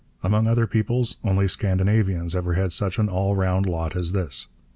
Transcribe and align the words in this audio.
Among 0.23 0.47
other 0.47 0.65
peoples, 0.65 1.17
only 1.23 1.47
Scandinavians 1.47 2.35
ever 2.35 2.53
had 2.55 2.73
such 2.73 2.97
an 2.97 3.07
all 3.07 3.35
round 3.35 3.67
lot 3.67 3.95
as 3.95 4.13
this. 4.13 4.47